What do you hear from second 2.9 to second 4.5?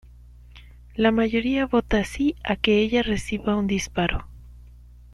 reciba un disparo.